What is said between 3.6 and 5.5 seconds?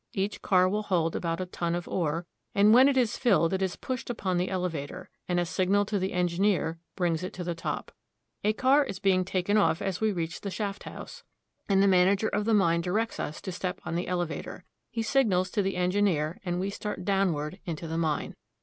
is pushed upon the elevator, and a